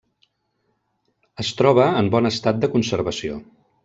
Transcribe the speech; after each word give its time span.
Es 1.43 1.51
troba 1.59 1.85
en 2.01 2.09
bon 2.15 2.31
estat 2.31 2.65
de 2.65 2.71
conservació. 2.77 3.37